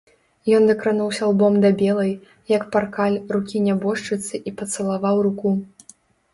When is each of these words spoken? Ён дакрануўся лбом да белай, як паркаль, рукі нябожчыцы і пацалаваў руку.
Ён 0.59 0.63
дакрануўся 0.69 1.27
лбом 1.31 1.59
да 1.65 1.69
белай, 1.83 2.09
як 2.55 2.63
паркаль, 2.77 3.21
рукі 3.37 3.57
нябожчыцы 3.69 4.35
і 4.51 4.59
пацалаваў 4.63 5.25
руку. 5.31 5.49